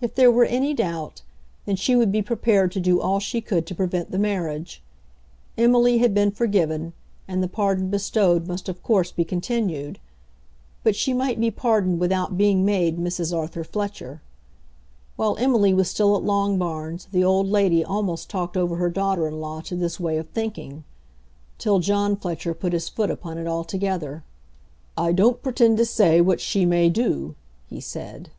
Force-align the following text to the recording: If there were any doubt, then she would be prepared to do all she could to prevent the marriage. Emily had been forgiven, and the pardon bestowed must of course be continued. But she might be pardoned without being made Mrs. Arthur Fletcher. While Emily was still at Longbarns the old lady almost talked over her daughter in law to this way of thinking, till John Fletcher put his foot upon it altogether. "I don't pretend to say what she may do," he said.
If 0.00 0.16
there 0.16 0.28
were 0.28 0.44
any 0.44 0.74
doubt, 0.74 1.22
then 1.66 1.76
she 1.76 1.94
would 1.94 2.10
be 2.10 2.20
prepared 2.20 2.72
to 2.72 2.80
do 2.80 3.00
all 3.00 3.20
she 3.20 3.40
could 3.40 3.64
to 3.68 3.76
prevent 3.76 4.10
the 4.10 4.18
marriage. 4.18 4.82
Emily 5.56 5.98
had 5.98 6.12
been 6.12 6.32
forgiven, 6.32 6.94
and 7.28 7.40
the 7.40 7.46
pardon 7.48 7.88
bestowed 7.88 8.48
must 8.48 8.68
of 8.68 8.82
course 8.82 9.12
be 9.12 9.24
continued. 9.24 10.00
But 10.82 10.96
she 10.96 11.12
might 11.12 11.38
be 11.40 11.52
pardoned 11.52 12.00
without 12.00 12.36
being 12.36 12.64
made 12.64 12.98
Mrs. 12.98 13.32
Arthur 13.32 13.62
Fletcher. 13.62 14.20
While 15.14 15.36
Emily 15.38 15.72
was 15.72 15.88
still 15.88 16.16
at 16.16 16.24
Longbarns 16.24 17.06
the 17.12 17.22
old 17.22 17.46
lady 17.46 17.84
almost 17.84 18.28
talked 18.28 18.56
over 18.56 18.74
her 18.78 18.90
daughter 18.90 19.28
in 19.28 19.38
law 19.40 19.60
to 19.60 19.76
this 19.76 20.00
way 20.00 20.18
of 20.18 20.28
thinking, 20.30 20.82
till 21.58 21.78
John 21.78 22.16
Fletcher 22.16 22.52
put 22.52 22.72
his 22.72 22.88
foot 22.88 23.12
upon 23.12 23.38
it 23.38 23.46
altogether. 23.46 24.24
"I 24.96 25.12
don't 25.12 25.40
pretend 25.40 25.78
to 25.78 25.84
say 25.84 26.20
what 26.20 26.40
she 26.40 26.66
may 26.66 26.88
do," 26.90 27.36
he 27.68 27.80
said. 27.80 28.30